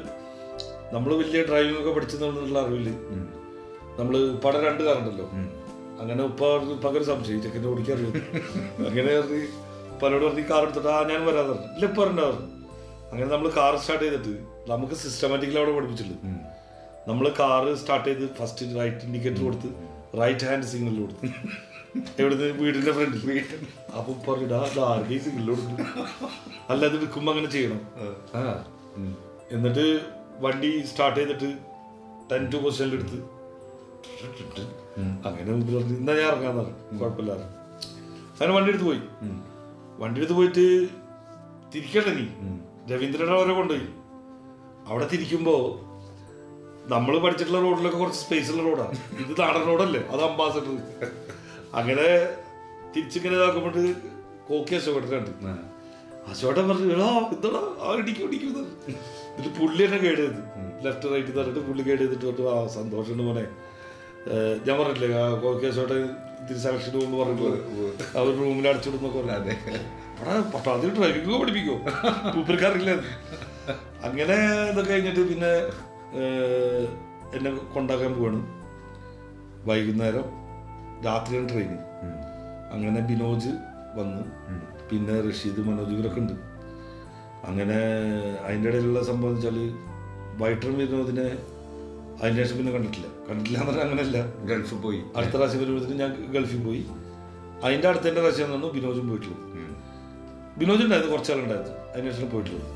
[0.93, 2.87] നമ്മൾ വലിയ ഡ്രൈവിംഗ് ഒക്കെ പഠിച്ചെന്നുള്ള അറിവിൽ
[3.99, 5.25] നമ്മൾ ഉപ്പാടെ രണ്ട് കാറുണ്ടല്ലോ.
[6.01, 6.41] അങ്ങനെ ഉപ്പ
[6.75, 8.09] ഉപ്പാക്കൊരു സംശയം ചെക്കന്റെ ഓടിക്കറിയോ
[8.87, 9.13] അങ്ങനെ
[10.01, 12.27] പലരോട് പറഞ്ഞ് കാർ എടുത്തിട്ട് ആ ഞാൻ വരാതെ ഇല്ല ഇപ്പൊ പറഞ്ഞു.
[13.11, 14.33] അങ്ങനെ നമ്മൾ കാർ സ്റ്റാർട്ട് ചെയ്തിട്ട്
[14.71, 16.27] നമുക്ക് സിസ്റ്റമാറ്റിക്കലി അവിടെ പഠിപ്പിച്ചിട്ടുണ്ട്.
[17.09, 19.69] നമ്മൾ കാർ സ്റ്റാർട്ട് ചെയ്ത് ഫസ്റ്റ് റൈറ്റ് ഇൻഡിക്കേറ്റർ കൊടുത്ത്
[20.21, 21.27] റൈറ്റ് ഹാൻഡ് സിഗ്നൽ കൊടുത്ത്.
[22.19, 22.45] എവിടുന്ന്?
[22.51, 23.43] വീടിന്റെ ഫ്രണ്ടിൽ
[23.97, 25.77] അപ്പൊ പറഞ്ഞിട്ട് ആർക്കും കൊടുക്കും
[26.69, 27.81] അല്ല അത് വിൽക്കുമ്പോ അങ്ങനെ ചെയ്യണം.
[28.35, 28.63] ആ.
[29.51, 29.85] എന്നിട്ട്
[30.39, 31.49] വണ്ടി സ്റ്റാർട്ട് ചെയ്തിട്ട്
[32.31, 33.19] ടെൻ ടു പൊസിഷനിൽ എടുത്ത്
[35.25, 36.99] അങ്ങനെ മുമ്പിൽ പറഞ്ഞു ഇന്നാ ഞാൻ ഇറങ്ങാന്ന് പറഞ്ഞു.
[36.99, 37.45] കുഴപ്പമില്ലാതെ.
[38.33, 39.01] അങ്ങനെ വണ്ടി എടുത്ത് പോയി.
[39.99, 40.65] വണ്ടി എടുത്ത് പോയിട്ട്
[41.73, 42.25] തിരിക്കണ്ട നീ?
[42.93, 43.87] രവീന്ദ്രനെ അവരെ കൊണ്ടുപോയി.
[44.87, 45.55] അവിടെ തിരിക്കുമ്പോ
[46.85, 50.71] നമ്മൾ പഠിച്ചിട്ടുള്ള റോഡിലൊക്കെ കുറച്ച് സ്പേസ് ഉള്ള റോഡാണ് ഇത് നാടൻ റോഡല്ലേ അത് അംബാസഡർ
[51.79, 52.07] അങ്ങനെ
[52.93, 53.83] തിരിച്ചിങ്ങനെ നോക്കുമ്പോട്ട്
[54.47, 55.51] കോക്കി അശോകട്ടുണ്ട്
[56.31, 58.63] അശോകട്ടൻ പറഞ്ഞു എടാ എന്താടാ ആ ഇടിക്കും ഇടിക്കും എന്ന്.
[59.35, 60.41] എന്നിട്ട് പുള്ളി തന്നെ കേട് ചെയ്തു.
[60.85, 63.45] ലെഫ്റ്റ് റൈറ്റ് തരട്ട് പുള്ളി കേട് ചെയ്തിട്ട് പറഞ്ഞു ആ സന്തോഷമുണ്ട് മോനെ.
[64.67, 66.01] ഞാൻ പറഞ്ഞില്ലേ ആ കോക്കി അശോകട്ടൻ
[66.41, 67.47] ഇത്തിരി സെലക്ഷൻ പോകുമ്പോൾ പറഞ്ഞു
[68.19, 69.55] അവർ റൂമിൽ അടച്ചിടുന്നൊക്കെ പറഞ്ഞു അതെ.
[70.19, 71.75] അവിടെ പട്ടാളത്തിൽ ഡ്രൈവിംഗ് പഠിപ്പിക്കോ
[72.35, 72.91] കൂപ്പർക്കാറില്ല
[74.09, 74.37] അങ്ങനെ
[74.71, 75.51] ഇതൊക്കെ കഴിഞ്ഞിട്ട് പിന്നെ
[77.37, 78.39] എന്നെ കൊണ്ടാക്കാൻ പോവാണ്.
[79.69, 80.27] വൈകുന്നേരം.
[81.05, 81.71] രാത്രിയാണ് ട്രെയിൻ
[82.73, 83.51] അങ്ങനെ ബിനോജ്
[83.99, 84.23] വന്ന്.
[84.89, 86.35] പിന്നെ റഷീദ് മനോജ് ഇവരൊക്കെ ഉണ്ട്.
[87.49, 87.77] അങ്ങനെ
[88.45, 89.57] അതിന്റെ ഇടയിലുള്ള സംഭവം വെച്ചാൽ
[90.41, 91.27] വൈറ്ററും വിനോദിനെ
[92.21, 93.07] അതിന് ശേഷം പിന്നെ കണ്ടിട്ടില്ല.
[93.27, 94.17] കണ്ടിട്ടില്ല എന്ന് പറഞ്ഞാൽ അങ്ങനെയല്ല
[94.49, 94.99] ഗൾഫിൽ പോയി.
[95.17, 96.81] അടുത്ത പ്രാവശ്യം വരുമ്പോഴത്തേക്കും ഞാൻ ഗൾഫിൽ പോയി.
[97.65, 102.69] അതിന്റെ അടുത്തതിന്റെ പ്രാവശ്യം തന്നു ബിനോജും പോയിട്ടുള്ളത് ബിനോജുണ്ടായിരുന്നു ബിനോജ് ഉണ്ടായിരുന്നു കുറച്ചാളുണ്ടായിരുന്നു അതിനുശേഷം പോയിട്ടുള്ളത്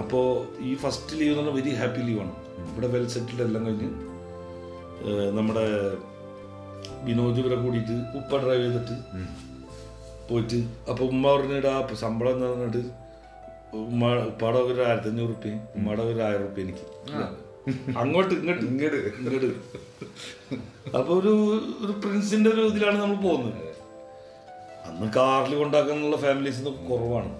[0.00, 0.26] അപ്പോൾ
[0.68, 2.34] ഈ ഫസ്റ്റ് ലീവ് എന്ന് പറഞ്ഞാൽ വെരി ഹാപ്പി ലീവാണ്
[2.72, 3.88] ഇവിടെ വെൽ സെറ്റിൽഡ് എല്ലാം കഴിഞ്ഞ്
[5.38, 5.64] നമ്മുടെ
[7.04, 8.96] ബിനോജ് ഇവരെ കൂടിയിട്ട് ഉപ്പ ഡ്രൈവ് ചെയ്തിട്ട്
[10.28, 10.58] പോയിട്ട്
[10.90, 12.82] അപ്പൊ ഉമ്മ പറഞ്ഞിട്ട് ആ ശമ്പളം എന്ന് പറഞ്ഞിട്ട്?
[13.82, 16.86] ഉമ്മ ഉപ്പാടെ ഒരു ആയിരത്തി അഞ്ഞൂറ് റുപ്യയും ഉമ്മയുടെ ഒരു ആയിരം റുപ്യ എനിക്ക്.
[18.00, 18.64] അങ്ങോട്ട് ഇങ്ങോട്ട്.
[18.70, 19.50] ഇങ്ങോട്ട് ഇങ്ങോട്ട്
[20.98, 21.32] അപ്പൊ ഒരു
[21.84, 23.60] ഒരു പ്രിൻസിന്റെ ഒരു ഇതിലാണ് നമ്മൾ പോകുന്നത്.
[24.88, 27.32] അന്ന് കാറിൽ കൊണ്ടാക്കാനുള്ള ഫാമിലീസ് കുറവാണ്.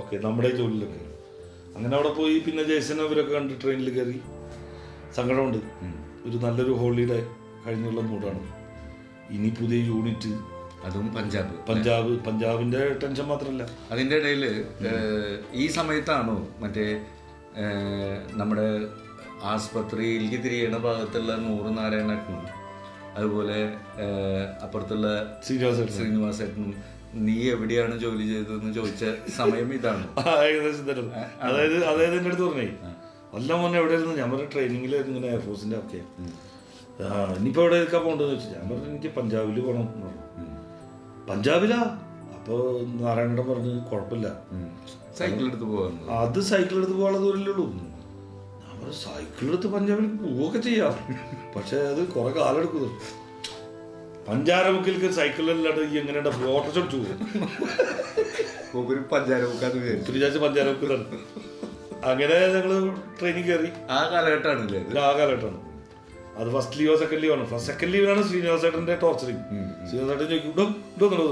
[0.00, 1.02] ഓക്കെ നമ്മുടെ ജോലിയിലൊക്കെ.
[1.76, 4.16] അങ്ങനെ അവിടെ പോയി പിന്നെ ജയ്സൻ അവരൊക്കെ കണ്ട് ട്രെയിനിൽ കയറി.
[5.18, 5.60] സങ്കടമുണ്ട്.
[6.28, 7.20] ഒരു നല്ലൊരു ഹോളിഡേ
[7.64, 8.42] കഴിഞ്ഞുള്ള മൂഡാണ്
[9.34, 10.32] ഇനി പുതിയ യൂണിറ്റ്
[10.86, 11.54] അതും പഞ്ചാബ്.
[11.68, 14.44] പഞ്ചാബ് പഞ്ചാബിന്റെ ടെൻഷൻ മാത്രമല്ല അതിന്റെ ഇടയിൽ
[15.54, 16.86] ഈ സമയത്താണോ മറ്റേ
[18.40, 18.68] നമ്മുടെ
[19.52, 22.46] ആസ്പത്രിയിലേക്ക് തിരിയണ ഭാഗത്തുള്ള നൂറ് നാരായണേട്ടനും
[23.16, 23.58] അതുപോലെ
[24.64, 25.08] അപ്പുറത്തുള്ള
[25.46, 26.72] ശ്രീനിവാസ ശ്രീനിവാസേട്ടനും
[27.26, 29.04] നീ എവിടെയാണ് ജോലി ചെയ്തതെന്ന് ചോദിച്ച
[29.38, 30.04] സമയം ഇതാണ്.
[30.48, 31.08] ഏകദേശം തരും
[31.46, 32.68] അതായത് അതായത് എന്റെ അടുത്ത് പറഞ്ഞേ.
[33.38, 34.14] എല്ലാം മോനെ എവിടെയായിരുന്നു?
[34.20, 36.00] ഞാൻ പറഞ്ഞ ട്രെയിനിങ്ങിൽ ഇങ്ങനെ എയർഫോഴ്സിന്റെ ഒക്കെ.
[37.36, 41.26] ഇനിയിപ്പോ എവിടെ എടുക്കാൻ പോകണ്ടെന്ന് വെച്ചാൽ ഞാൻ പറഞ്ഞു എനിക്ക് പഞ്ചാബിൽ പോകണം എന്ന് പറഞ്ഞു.
[41.30, 41.76] പഞ്ചാബിലാ?
[42.34, 44.28] അപ്പൊ നാരായണൻ പറഞ്ഞു കുഴപ്പമില്ല.
[45.18, 47.66] സൈക്കിൾ എടുത്ത് പോകാൻ അത് സൈക്കിൾ എടുത്ത് പോകാനുള്ള ദൂരല്ലേ ഉള്ളൂ.
[47.66, 50.94] ഞാൻ പറഞ്ഞു സൈക്കിൾ എടുത്ത് പഞ്ചാബിൽ പോവുകയൊക്കെ ചെയ്യാം.
[51.56, 52.88] പക്ഷെ അത് കുറെ കാലം എടുക്കുന്നു
[54.28, 58.88] പഞ്ചാരമുക്കിലേക്ക് സൈക്കിളിലല്ലാണ്ട് ഈ എങ്ങനെ ഓട്ടോ ചടിച്ചു പോകും.
[58.88, 60.12] ഒരു പഞ്ചാര മുക്കാന്ന് വിചാരിച്ചു.
[60.12, 61.04] ഒത്തിരി ചാച്ച പഞ്ചാരമുക്കിലാണ്.
[62.04, 63.68] അങ്ങനെ ഞങ്ങൾ ട്രെയിനിൽ കയറി.
[63.90, 65.69] ആ കാലഘട്ടമാണ് ആ കാലഘട്ടമാണ്.
[66.38, 69.42] അത് ഫസ്റ്റ് ലീവോ സെക്കൻഡ് ലീവ് ആണ് ഫസ്റ്റ് സെക്കൻഡ് ലീവിലാണ് ശ്രീനിവാസേട്ടന്റെ ടോർച്ചറിങ്
[69.88, 70.66] ശ്രീനിവാസേട്ടൻ ചോദിക്കും ഇടോ
[71.08, 71.26] ഇടോ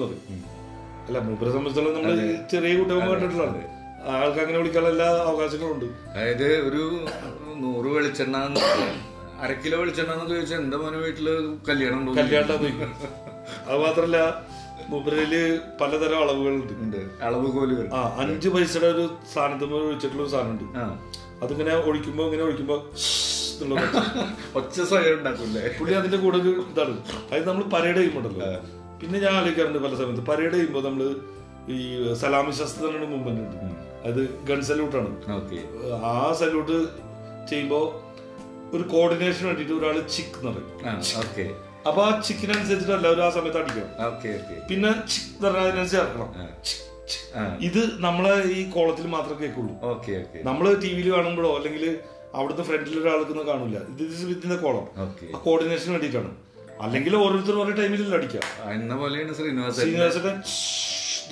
[1.08, 2.16] അല്ല മൂപ്പരെ സംബന്ധിച്ചിടത്തോളം നമ്മൾ
[2.50, 3.60] ചെറിയ കുട്ടികൾ കണ്ടിട്ടുള്ളതാണ്.
[4.14, 6.82] ആൾക്ക് അങ്ങനെ വിളിക്കാനുള്ള എല്ലാ അവകാശങ്ങളും ഉണ്ട് അതായത് ഒരു
[7.62, 8.36] നൂറ് വെളിച്ചെണ്ണ
[9.42, 11.26] അര കിലോ വെളിച്ചെണ്ണ എന്നൊക്കെ ചോദിച്ചാൽ എന്റെ മോനെ വീട്ടിൽ
[11.68, 12.54] കല്യാണം കല്യാണം
[13.66, 14.18] അത് മാത്രല്ല
[14.88, 15.32] മൂപ്പരയിൽ
[15.80, 16.72] പലതരം അളവുകളുണ്ട്.
[16.84, 17.00] ഉണ്ട്.
[17.26, 20.64] അളവ് കോലുകൾ ആ അഞ്ച് പൈസയുടെ ഒരു സാധനത്തിൽ ഒഴിച്ചിട്ടുള്ള ഒരു സാധനം ഉണ്ട്
[21.44, 22.76] അതിങ്ങനെ ഒഴിക്കുമ്പോ ഇങ്ങനെ ഒഴിക്കുമ്പോ
[23.64, 23.96] എന്നുള്ളത്
[24.58, 25.62] ഒച്ച സ്വയം ഉണ്ടാക്കില്ലേ?
[25.78, 26.94] പുള്ളി അതിന്റെ കൂടെ ഒരു ഇതാണ്.
[27.26, 28.48] അതായത് നമ്മൾ പരേഡ് ചെയ്യുമ്പോണ്ടല്ലോ.
[29.00, 31.02] പിന്നെ ഞാൻ ആലോചിക്കാറുണ്ട് പല സമയത്ത് പരേഡ് ചെയ്യുമ്പോൾ നമ്മൾ
[31.76, 31.78] ഈ
[32.22, 33.30] സലാമി ശസ്ത്രത്തിന് മുമ്പ്
[34.08, 35.10] അത് ഗൺ സല്യൂട്ടാണ്.
[36.10, 36.76] ആ സല്യൂട്ട്
[37.50, 37.86] ചെയ്യുമ്പോൾ
[38.76, 41.54] ഒരു കോർഡിനേഷൻ വേണ്ടിയിട്ട് ഒരാൾ ചിക്ക് എന്ന് പറയും.
[41.88, 43.90] അപ്പൊ ആ ചിക്കിനനുസരിച്ചിട്ട് എല്ലാവരും ആ സമയത്ത് അടിക്കണം.
[44.70, 46.30] പിന്നെ ചിക്ക് എന്ന് പറഞ്ഞാൽ അതിനനുസരിച്ച് ഇറക്കണം.
[47.68, 49.74] ഇത് നമ്മളെ ഈ കോളത്തിൽ മാത്രമേ കേൾക്കുള്ളൂ.
[50.48, 51.84] നമ്മൾ ടി വിയിൽ കാണുമ്പോഴോ അല്ലെങ്കിൽ
[52.38, 54.86] അവിടുത്തെ ഫ്രണ്ടിൽ ഒരാൾക്കൊന്നും കാണില്ല ഇത് വിത്തിന്റെ കോളം.
[55.04, 55.26] ഓക്കെ.
[55.34, 56.30] ആ കോർഡിനേഷൻ വേണ്ടിയിട്ടാണ്.
[56.80, 58.44] അല്ലെങ്കിൽ ഓരോരുത്തർ ഓരോ ടൈമിലല്ല അടിക്കാം.
[58.74, 59.78] എന്ന പോലെയാണ് ശ്രീനിവാസൻ.
[59.78, 60.32] ശ്രീനിവാസൊക്കെ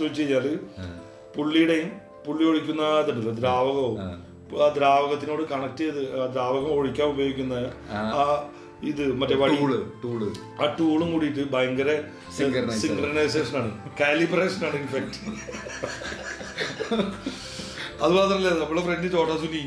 [0.01, 0.47] വെച്ച് കഴിഞ്ഞാൽ
[1.37, 1.89] പുള്ളിയുടെയും
[2.27, 3.97] പുള്ളി ഒഴിക്കുന്ന ഇതുണ്ടല്ലോ ദ്രാവകവും.
[4.01, 4.07] ആ.
[4.77, 7.55] ദ്രാവകത്തിനോട് കണക്ട് ചെയ്ത് ആ ദ്രാവകം ഒഴിക്കാൻ ഉപയോഗിക്കുന്ന
[7.93, 8.25] ആ.
[8.83, 9.55] ഇത് മറ്റേ വടി.
[9.57, 9.71] ടൂൾ
[10.03, 10.21] ടൂൾ
[10.61, 11.91] ആ ടൂളും കൂടിയിട്ട് ഭയങ്കര
[12.81, 13.71] സിംഗ്രനൈസേഷൻ ആണ്.
[14.01, 15.19] കാലിബ്രേഷൻ ആണ് ഇൻഫാക്ട്
[17.99, 19.61] അത് മാത്രല്ല നമ്മളെ ഫ്രണ്ട് ചോട്ടാസുനി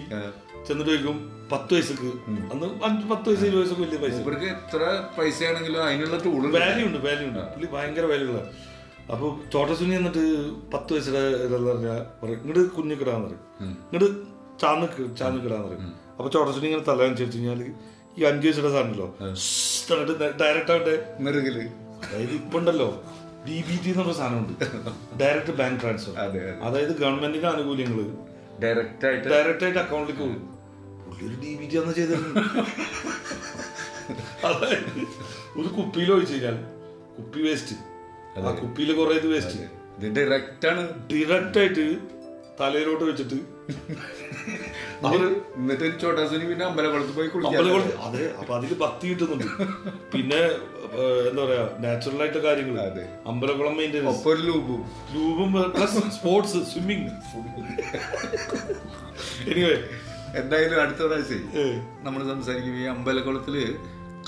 [0.68, 1.18] ചെന്നിട്ട് ചോദിക്കും
[1.52, 2.10] പത്ത് വയസ്സക്ക്
[2.54, 4.18] അന്ന് അഞ്ച് പത്ത് വയസ്സ് ഇരുപത് വയസ്സൊക്കെ വലിയ പൈസ.
[4.24, 4.82] ഇവർക്ക് എത്ര
[5.18, 7.42] പൈസയാണെങ്കിലും അതിനുള്ള ടൂൾ വാല്യൂ ഉണ്ട് വാല്യൂ ഉണ്ട്.
[7.54, 8.42] പുള്ളി ഭയങ്കര വാല്യൂ ഉള്ള
[9.14, 10.24] അപ്പൊ ചോട്ടസുനി എന്നിട്ട്
[10.74, 12.64] പത്ത് വയസ്സുടെ ഇതെന്ന് പറഞ്ഞാൽ പറയും ഇങ്ങോട്ട്
[13.02, 13.42] കിടാന്ന് പറയും.
[13.86, 14.10] ഇങ്ങോട്ട്
[14.64, 14.88] ചാന്ന്
[15.20, 15.94] ചാന്ന് കിടാന്ന് പറയും.
[16.18, 17.62] അപ്പൊ ചോട്ടസുനി ഇങ്ങനെ തല വെച്ച് കഴിഞ്ഞാൽ
[18.20, 19.08] ഈ അഞ്ചു വയസ്സുടെ സാധനല്ലോ
[20.42, 20.96] ഡയറക്റ്റ് ആവട്ടെ
[21.26, 21.58] മെറുകിൽ
[22.06, 22.90] അതായത് ഇപ്പൊ ഉണ്ടല്ലോ
[23.48, 24.54] ഡി ബി ടി എന്ന് പറഞ്ഞ സാധനമുണ്ട്.
[25.22, 26.54] ഡയറക്റ്റ് ബാങ്ക് ട്രാൻസ്ഫർ അതെ അതെ.
[26.68, 28.00] അതായത് ഗവൺമെന്റിന്റെ ആനുകൂല്യങ്ങൾ.
[28.62, 30.40] ഡയറക്റ്റ് ആയിട്ട് ഡയറക്റ്റ് ആയിട്ട് അക്കൗണ്ടിലേക്ക് പോകും
[31.04, 32.44] പുള്ളി ഒരു ഡി ബി ടി അന്ന് ചെയ്തിരുന്നു
[34.46, 35.02] അതായത്
[35.58, 36.58] ഒരു കുപ്പിയിൽ ഒഴിച്ചു കഴിഞ്ഞാൽ
[37.18, 37.76] കുപ്പി വേസ്റ്റ്
[38.40, 39.60] ആ കുപ്പിയിൽ കുറെ ഇത് വേസ്റ്റ്
[39.98, 40.84] ഇത് ഡയറക്റ്റ് ആണ്.
[41.10, 41.86] ഡയറക്റ്റ് ആയിട്ട്
[42.60, 43.38] തലയിലോട്ട് വെച്ചിട്ട്
[45.58, 49.46] എന്നിട്ട് ചോട്ടാസുനി പിന്നെ അമ്പലക്കുളത്ത് പോയി അമ്പലക്കുളത്ത് അതെ അപ്പൊ അതിൽ ഭക്തി കിട്ടുന്നുണ്ട്.
[50.14, 50.40] പിന്നെ
[51.30, 52.78] എന്താ പറയാ നാച്ചുറൽ ആയിട്ട് കാര്യങ്ങൾ.
[53.28, 54.82] അമ്പലക്കുളം മെയിന്റെനൻസ് ഒരു ലൂബും.
[55.78, 57.10] പ്ലസ് സ്പോർട്സ് സ്വിമ്മിങ്
[59.52, 59.76] എനിവേ
[60.40, 61.46] എന്തായാലും അടുത്ത പ്രാവശ്യം
[62.04, 62.74] നമ്മൾ സംസാരിക്കും.
[62.82, 63.56] ഈ അമ്പലക്കുളത്തിൽ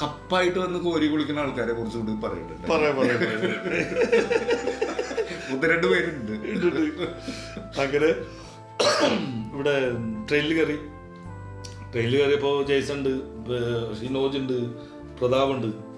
[0.02, 3.42] കപ്പായിട്ട് വന്ന് കോരി കുളിക്കുന്ന ആൾക്കാരെ കുറിച്ച് കൂടി പറയുന്നുണ്ട് പറയാം പറയാം പറയാം.
[5.54, 6.34] ഒന്ന് രണ്ട് പേരുണ്ട്.
[7.82, 8.10] അങ്ങനെ
[9.54, 9.76] ഇവിടെ
[10.30, 10.78] ട്രെയിനിൽ കയറി.
[11.92, 13.14] ട്രെയിനിൽ കയറിയപ്പോ ജയ്സൺ ഉണ്ട്
[14.00, 14.58] ഷിനോജ് ഉണ്ട്
[15.20, 15.91] പ്രതാപ് ഉണ്ട്.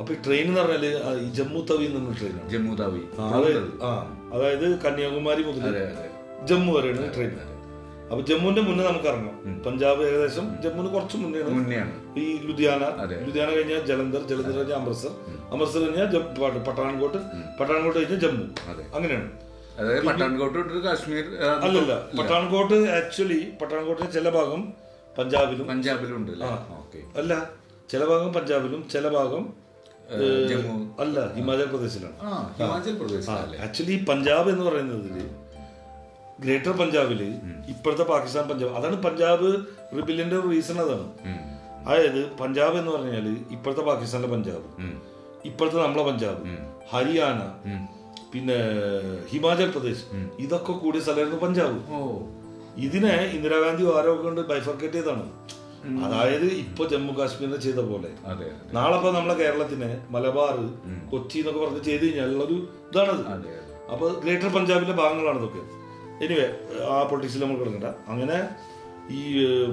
[0.00, 3.02] അപ്പൊ ട്രെയിൻ എന്ന് പറഞ്ഞാൽ ജമ്മു തവി എന്നുള്ള ട്രെയിനാണ് ജമ്മു തവി.
[3.36, 3.90] അതായത് ആ
[4.34, 5.76] അതായത് കന്യാകുമാരി മുതൽ
[6.50, 7.32] ജമ്മു വരെയാണ് ട്രെയിൻ
[8.10, 11.54] അപ്പൊ ജമ്മുവിന്റെ മുന്നേ നമുക്ക് ഇറങ്ങാം പഞ്ചാബ് ഏകദേശം ജമ്മുവിന് കുറച്ച് മുന്നെയാണ്.
[11.54, 11.94] മുന്നെയാണ്.
[12.22, 12.82] ഈ ലുധിയാന.
[13.26, 15.12] ലുധിയാന കഴിഞ്ഞാൽ ജലന്ധർ ജലന്ധർ കഴിഞ്ഞാൽ അമൃത്സർ.
[15.52, 16.06] അമൃത്സർ കഴിഞ്ഞാൽ
[16.68, 17.18] പട്ടാൻകോട്ട്
[17.60, 18.44] പട്ടാൻകോട്ട് കഴിഞ്ഞാൽ ജമ്മു.
[18.96, 19.28] അങ്ങനെയാണ്.
[20.56, 21.24] തൊട്ട് കാശ്മീർ
[21.64, 24.60] അല്ലല്ല പട്ടാൻകോട്ട് ആക്ച്വലി പട്ടാൻകോട്ടിന്റെ ചില ഭാഗം
[25.18, 25.66] പഞ്ചാബിലും.
[25.68, 26.32] പഞ്ചാബിലും ഉണ്ട്.
[27.20, 27.32] അല്ല
[27.90, 29.44] ചില ഭാഗം പഞ്ചാബിലും ചില ഭാഗം
[30.50, 30.74] ജമ്മു.
[31.00, 32.16] അല്ല ഹിമാചൽ പ്രദേശിലാണ്.
[32.58, 33.30] ഹിമാചൽ പ്രദേശ്
[33.66, 35.10] ആക്ച്വലി പഞ്ചാബ് എന്ന് പറയുന്നത്
[36.40, 37.20] ഗ്രേറ്റർ പഞ്ചാബിൽ
[37.72, 39.48] ഇപ്പോഴത്തെ പാകിസ്ഥാൻ പഞ്ചാബ് അതാണ് പഞ്ചാബ്
[39.96, 41.06] റിബിലിന്റെ റീസൺ അതാണ്.
[41.86, 44.66] അതായത് പഞ്ചാബ് എന്ന് പറഞ്ഞാൽ ഇപ്പോഴത്തെ പാകിസ്ഥാനിലെ പഞ്ചാബ്.
[45.44, 46.40] ഇപ്പോഴത്തെ നമ്മളെ പഞ്ചാബ്
[46.92, 47.40] ഹരിയാന
[48.32, 48.56] പിന്നെ
[49.30, 50.04] ഹിമാചൽ പ്രദേശ്
[50.38, 51.78] ഇതൊക്കെ കൂടിയ സ്ഥലമായിരുന്നു പഞ്ചാബ്.
[52.86, 55.26] ഇതിനെ ഇന്ദിരാഗാന്ധി ആരോ കൊണ്ട് ബൈഫർക്കേറ്റ് ചെയ്താണ്
[56.04, 58.10] അതായത് ഇപ്പൊ ജമ്മു കാശ്മീരിനെ ചെയ്ത പോലെ.
[58.76, 60.56] നാളെ ഇപ്പൊ നമ്മളെ കേരളത്തിന് മലബാർ
[61.12, 62.56] കൊച്ചി എന്നൊക്കെ പറഞ്ഞ് ചെയ്ത് കഴിഞ്ഞാൽ ഉള്ളൊരു
[62.90, 63.24] ഇതാണത്
[63.92, 65.62] അപ്പൊ ഗ്രേറ്റർ പഞ്ചാബിന്റെ ഭാഗങ്ങളാണ് ഇതൊക്കെ.
[66.24, 66.46] എനിവേ
[66.92, 67.90] ആ പൊളിറ്റിക്സിൽ നമ്മൾ കിടക്കണ്ട.
[68.12, 68.38] അങ്ങനെ
[69.18, 69.22] ഈ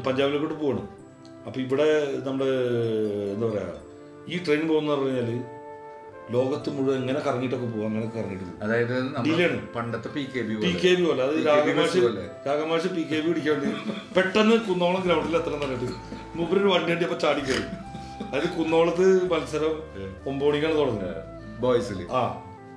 [0.08, 0.84] പഞ്ചാബിലേക്കോട്ട് പോവാണ്.
[1.47, 1.88] അപ്പൊ ഇവിടെ
[2.28, 2.49] നമ്മുടെ
[3.34, 3.71] എന്താ പറയാ
[4.32, 5.41] ഈ ട്രെയിൻ പോകുന്ന പറഞ്ഞു കഴിഞ്ഞാൽ
[6.31, 8.95] ലോകത്ത് മുഴുവൻ എങ്ങനെ കറങ്ങിയിട്ടൊക്കെ പോകും അങ്ങനെ കറങ്ങിയിട്ട് പോകും അതായത്
[9.75, 11.21] പണ്ടത്തെ P K B P K B പോലെ.
[11.27, 12.01] അത് PKB രാഗമാഷ്
[12.47, 13.59] രാഗമാഷ് പി കെ ബി പിടിക്കാൻ
[14.17, 15.89] പെട്ടെന്ന് കുന്നോളം ഗ്രൗണ്ടിൽ എത്ര പറഞ്ഞിട്ട്
[16.38, 17.65] മൂപ്പര് ഒരു വണ്ടി വണ്ടി അപ്പൊ ചാടി കയറി
[18.27, 19.73] അതായത് കുന്നോളത്ത് മത്സരം
[20.29, 21.19] ഒമ്പത് മണിക്കാണ് തുടങ്ങുന്നത്.
[21.63, 22.23] ബോയ്സിൽ ആ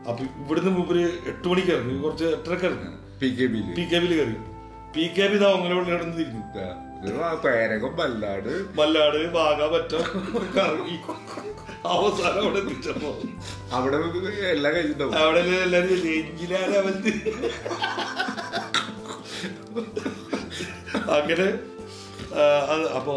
[0.09, 1.94] അപ്പൊ ഇവിടുന്ന് മൂപ്പര് എട്ട് മണിക്ക് ഇറങ്ങി.
[2.04, 2.90] കുറച്ച് എട്ടരക്ക് ഇറങ്ങി.
[3.20, 4.37] P K B P K ബിയിൽ കയറി
[4.96, 6.42] പി കെ ബി ഇതാ ഒങ്ങനെ കിടന്ന് തിരിഞ്ഞു.
[7.44, 9.92] പേരകം മല്ലാട് മല്ലാട് വാഗ പറ്റ
[10.56, 10.96] കറങ്ങി.
[11.84, 13.10] അവസാനം അവിടെ എത്തിച്ചപ്പോ.
[13.76, 13.96] അവിടെ
[14.56, 15.92] എല്ലാം കഴിച്ചിട്ടുണ്ടാവും അവിടെ എല്ലാരും
[16.78, 16.94] അവൻ
[21.16, 21.46] അങ്ങനെ
[22.96, 23.12] അപ്പൊ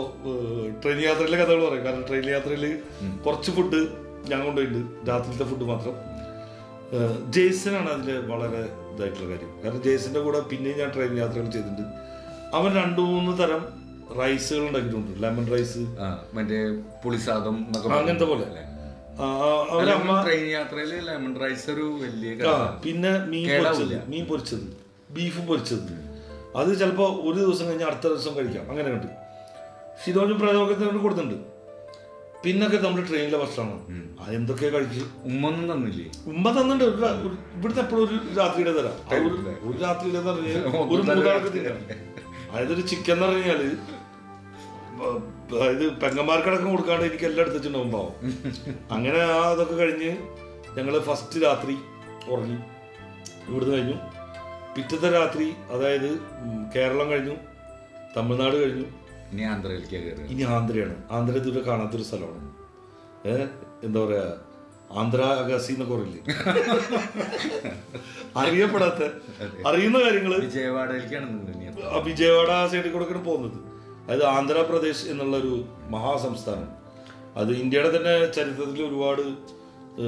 [0.83, 1.85] ട്രെയിൻ യാത്രയിലെ കഥകൾ പറയും.
[1.85, 2.79] കാരണം ട്രെയിൻ യാത്രയിൽ
[3.25, 3.79] കുറച്ച് ഫുഡ്
[4.29, 5.09] ഞാൻ കൊണ്ടുപോയിട്ടുണ്ട്.
[5.09, 5.95] രാത്രിയിലത്തെ ഫുഡ് മാത്രം.
[7.31, 8.61] ജെയ്സനാണ് അതിൽ വളരെ
[8.93, 9.51] ഇതായിട്ടുള്ള കാര്യം.
[9.63, 11.85] കാരണം ജെയ്സന്റെ കൂടെ പിന്നെയും ഞാൻ ട്രെയിൻ യാത്രകൾ ചെയ്തിട്ടുണ്ട്.
[12.55, 15.23] അവൻ രണ്ടു മൂന്ന് തരം റൈസുകൾ ഉണ്ടാക്കിയിട്ടുണ്ട്.
[15.23, 15.77] ലെമൺ റൈസ്
[16.33, 18.45] മറ്റേ പുളിസാദം അങ്ങനത്തെ പോലെ.
[20.23, 22.35] ട്രെയിൻ യാത്രയിൽ ലെമൺ റൈസ് ഒരു വലിയ
[22.85, 23.47] പിന്നെ മീൻ.
[23.63, 24.77] പൊരിച്ചത് മീൻ പൊരിച്ചത്
[25.11, 26.09] ബീഫ് പൊരിച്ചത്.
[26.55, 28.71] അത് ചിലപ്പോ ഒരു ദിവസം കഴിഞ്ഞ അടുത്ത ദിവസം കഴിക്കാം.
[28.71, 29.07] അങ്ങനെ ഉണ്ട്
[30.05, 31.35] ശിതോജും പ്രയോഗത്തിന് കൊടുത്തിട്ടുണ്ട്.
[32.43, 33.81] പിന്നൊക്കെ നമ്മൾ ട്രെയിനിലെ ഭക്ഷണമാണ്.
[34.19, 35.05] അതെന്തൊക്കെ കഴിച്ച്?
[35.23, 36.11] ഉമ്മൊന്നും തന്നില്ലേ?
[36.25, 36.83] ഉമ്മ തന്നിട്ടുണ്ട്.
[36.83, 39.09] ഒരു- ഇവിടുത്തെ എപ്പോഴും ഒരു രാത്രിയുടെ തരാം.
[39.69, 42.09] ഒരു- രാത്രിയുടെ ഒരു മൂന്നാൾക്ക് തിന്നാം.
[42.51, 43.98] അതായത് ഒരു ചിക്കൻ എന്ന് പറഞ്ഞു കഴിഞ്ഞാൽ ബ-
[45.53, 48.13] അതായത് പെങ്ങന്മാർക്കടക്കം കൊടുക്കാണ്ട് എനിക്ക് എല്ലാം എടുത്തിട്ടുണ്ടാവും പാവം
[48.91, 50.17] അങ്ങനെ ആ അതൊക്കെ കഴിഞ്ഞ്
[50.77, 51.77] ഞങ്ങൾ ഫസ്റ്റ് രാത്രി
[52.29, 52.59] ഉറങ്ങി.
[53.49, 53.97] ഇവിടുന്ന് കഴിഞ്ഞു.
[54.75, 56.19] പിറ്റത്തെ രാത്രി അതായത്
[56.75, 57.35] കേരളം കഴിഞ്ഞു.
[58.17, 58.85] തമിഴ്നാട് കഴിഞ്ഞു.
[59.31, 60.95] ഇനി ആന്ധ്രയിലേക്ക് ഇനി ആന്ധ്രയാണ്.
[61.11, 62.55] ആന്ധ്ര ഇതുവരെ കാണാത്തൊരു സ്ഥലമാണ്.
[63.25, 63.47] ഏഹ്
[63.83, 64.37] എന്താ പറയാ?
[64.91, 66.25] ആന്ധ്ര അഗാസി എന്നൊക്കെ പറയില്ലേ?
[68.37, 69.03] അറിയപ്പെടാത്ത
[69.67, 73.68] അറിയുന്ന കാര്യങ്ങൾ വിജയവാഡയിലേക്കാണ് വിജയവാഡ ആ സൈഡിൽ കൂടെ പോകുന്നത്.
[74.05, 76.79] അതായത് ആന്ധ്രാപ്രദേശ് എന്നുള്ള ഒരു മഹാസംസ്ഥാനം.
[77.35, 79.21] അത് ഇന്ത്യയുടെ തന്നെ ചരിത്രത്തിൽ ഒരുപാട്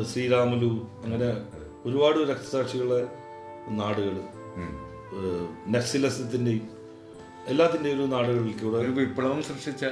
[0.04, 1.44] ശ്രീരാമുലു അങ്ങനെ
[1.86, 3.08] ഒരുപാട് രക്തസാക്ഷികളുടെ
[3.70, 4.22] നാടുകൾ
[5.68, 6.70] നക്സിലസത്തിന്റെയും നക്സിലസത്തിന്റെയും
[7.48, 9.86] എല്ലാത്തിന്റെയും ഒരു നാടുകളിൽ കൂടെ ഒരു വിപ്ലവം സൃഷ്ടിച്ച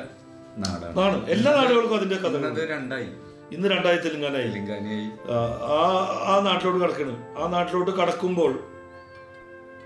[0.58, 1.26] നാടാണ്.
[1.26, 3.08] എല്ലാ നാടുകൾക്കും അതിന്റെ കഥ രണ്ടായി.
[3.52, 4.48] ഇന്ന് രണ്ടായി തെലുങ്കാനായി.
[4.48, 5.32] തെലുങ്കാനയായി.
[5.32, 7.44] ആ- ആ നാട്ടിലോട്ട് കടക്കണം.
[7.44, 8.60] ആ നാട്ടിലോട്ട് കടക്കുമ്പോൾ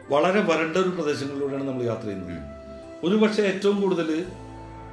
[0.10, 2.53] വളരെ വരണ്ട ഒരു പ്രദേശങ്ങളിലൂടെയാണ് നമ്മൾ യാത്ര ചെയ്യുന്നത്.
[3.04, 4.26] ഒരു പക്ഷേ ഏറ്റവും കൂടുതൽ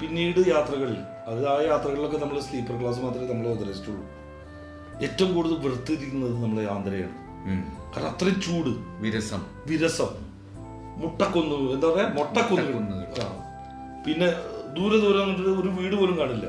[0.03, 0.96] പിന്നീട് യാത്രകളിൽ
[1.27, 4.05] അത് ആ യാത്രകളിലൊക്കെ നമ്മൾ സ്ലീപ്പർ ക്ലാസ് മാത്രമേ നമ്മൾ ഉദ്ദേശിച്ചുള്ളൂ
[5.03, 7.12] ഏറ്റവും കൂടുതൽ വെറുത്തിരിക്കുന്നത് നമ്മളെ ആന്ധ്രയാണ്.
[7.94, 9.03] കാരണം അത്രയും ചൂട്.
[9.03, 9.46] വിരസം.
[9.66, 10.09] വിരസം.
[10.96, 12.09] മുട്ടക്കൊന്നു എന്താ പറയാ?
[12.09, 12.96] മുട്ടക്കൊന്നു.
[14.07, 14.27] പിന്നെ
[14.75, 15.18] ദൂരെ ദൂരെ
[15.61, 16.46] ഒരു വീട് പോലും കാണില്ല.